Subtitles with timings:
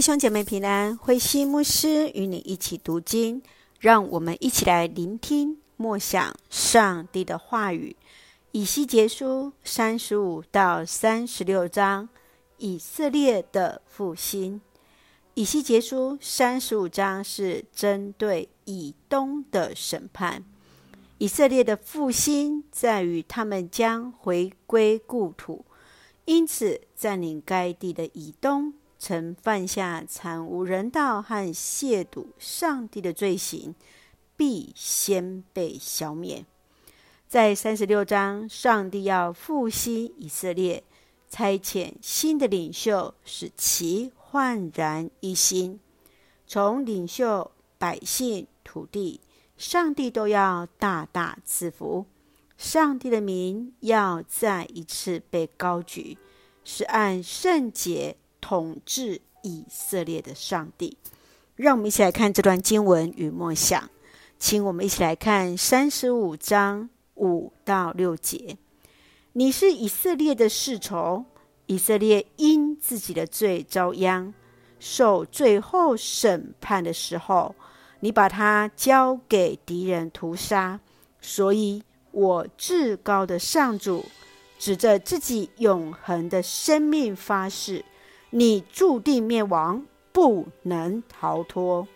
[0.00, 3.42] 弟兄姐妹平安，慧西牧师与你一起读经，
[3.80, 7.94] 让我们一起来聆听默想上帝的话语。
[8.52, 12.08] 以西结书三十五到三十六章，
[12.56, 14.62] 以色列的复兴。
[15.34, 20.42] 以西结书三十五章是针对以东的审判。
[21.18, 25.62] 以色列的复兴在于他们将回归故土，
[26.24, 28.72] 因此占领该地的以东。
[29.02, 33.74] 曾犯下惨无人道和亵渎上帝的罪行，
[34.36, 36.44] 必先被消灭。
[37.26, 40.84] 在三十六章，上帝要复兴以色列，
[41.30, 45.80] 差遣新的领袖，使其焕然一新。
[46.46, 49.22] 从领袖、百姓、土地，
[49.56, 52.04] 上帝都要大大赐福。
[52.58, 56.18] 上帝的名要再一次被高举，
[56.64, 58.18] 是按圣洁。
[58.40, 60.96] 统治以色列的上帝，
[61.56, 63.90] 让我们一起来看这段经文与默想。
[64.38, 68.56] 请我们一起来看三十五章五到六节。
[69.34, 71.24] 你是以色列的世仇，
[71.66, 74.32] 以色列因自己的罪遭殃，
[74.78, 77.54] 受最后审判的时候，
[78.00, 80.80] 你把他交给敌人屠杀。
[81.20, 81.82] 所以，
[82.12, 84.06] 我至高的上主
[84.58, 87.84] 指着自己永恒的生命发誓。
[88.30, 91.86] 你注定灭亡，不能逃脱。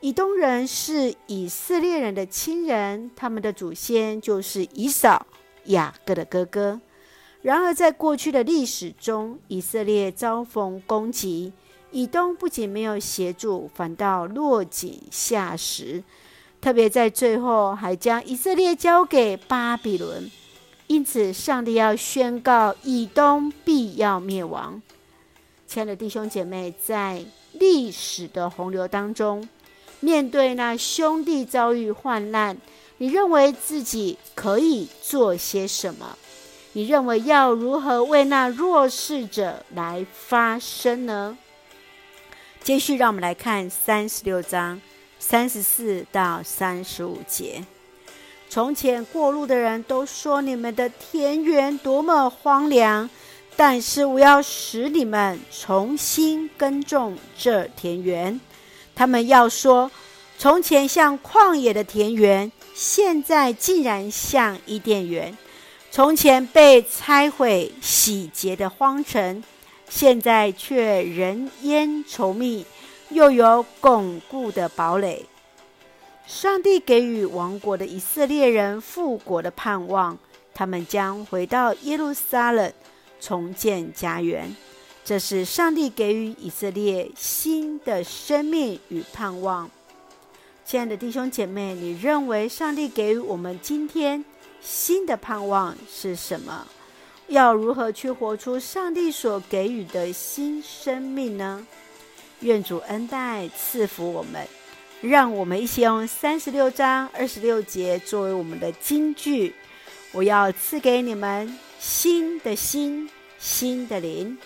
[0.00, 5.26] 以东人是以色列人的亲人，他们的祖先就是以扫、
[5.66, 6.80] 雅各的哥哥。
[7.40, 11.52] 然而，在过去的历史中，以色列遭逢攻击，
[11.92, 16.02] 以东不仅没有协助，反倒落井下石。
[16.60, 20.30] 特别在最后，还将以色列交给巴比伦。
[20.88, 24.82] 因此，上帝要宣告以东必要灭亡。
[25.72, 29.48] 亲爱的弟兄姐妹，在历史的洪流当中，
[30.00, 32.54] 面对那兄弟遭遇患难，
[32.98, 36.18] 你认为自己可以做些什么？
[36.74, 41.38] 你认为要如何为那弱势者来发声呢？
[42.62, 44.78] 接续，让我们来看三十六章
[45.18, 47.64] 三十四到三十五节。
[48.50, 53.08] 从前过路的人都说：“你们的田园多么荒凉！”
[53.56, 58.40] 但是我要使你们重新耕种这田园。
[58.94, 59.90] 他们要说：
[60.38, 65.32] 从前像旷野的田园，现在竟然像伊甸园；
[65.90, 69.44] 从前被拆毁、洗劫的荒城，
[69.88, 72.66] 现在却人烟稠密，
[73.10, 75.26] 又有巩固的堡垒。
[76.26, 80.18] 上帝给予王国的以色列人复国的盼望，
[80.54, 82.72] 他们将回到耶路撒冷。
[83.22, 84.52] 重建家园，
[85.04, 89.70] 这是上帝给予以色列新的生命与盼望。
[90.64, 94.24] 亲爱的弟兄姐妹，你认为上帝给予我们今天
[94.60, 96.66] 新的盼望是什么？
[97.28, 101.64] 要如何去活出上帝所给予的新生命呢？
[102.40, 104.44] 愿主恩待赐福我们，
[105.00, 109.54] 让我们一起用三十六章二十六节作为我们的金句。
[110.10, 111.56] 我要赐给你们。
[111.84, 113.10] 新的心，
[113.40, 114.38] 新的灵，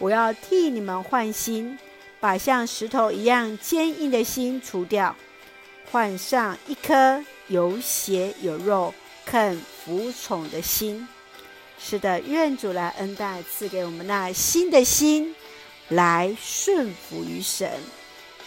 [0.00, 1.78] 我要替你们换心，
[2.18, 5.14] 把像石头一样坚硬的心除掉，
[5.92, 8.92] 换上一颗有血有肉、
[9.24, 11.06] 肯服从的心。
[11.78, 15.32] 是的，愿主来恩待，赐给我们那新的心，
[15.90, 17.70] 来顺服于神。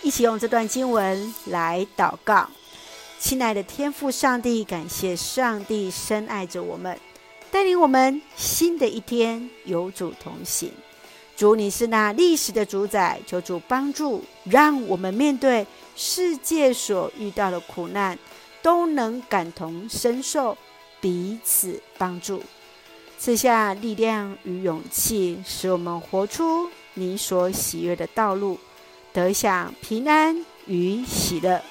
[0.01, 2.49] 一起用这段经文来祷告，
[3.19, 6.99] 亲爱的天父上帝，感谢上帝深爱着我们。
[7.53, 10.72] 带领我们新的一天有主同行，
[11.38, 15.64] 主你是那历史的主宰，求主帮助，让我们面对
[15.96, 18.18] 世界所遇到的苦难，
[18.64, 20.58] 都能感同身受，
[21.00, 22.41] 彼此帮助，
[23.19, 28.59] 赐下力量与勇气，使我们活出你所喜悦的道路，
[29.14, 31.61] 得享平安与喜乐。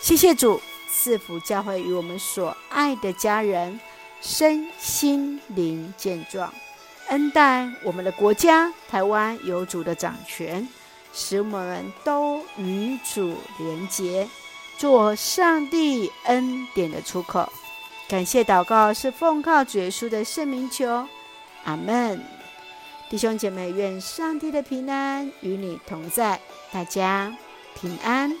[0.00, 3.80] 谢谢主赐福教会与我们所爱的家人。
[4.20, 6.52] 身心灵健壮，
[7.08, 10.66] 恩待我们的国家台湾有主的掌权，
[11.12, 14.28] 使我们都与主连结，
[14.78, 17.50] 做上帝恩典的出口。
[18.08, 21.06] 感谢祷告是奉靠主耶稣的圣名求，
[21.64, 22.20] 阿门。
[23.08, 26.40] 弟兄姐妹，愿上帝的平安与你同在，
[26.72, 27.36] 大家
[27.80, 28.36] 平安。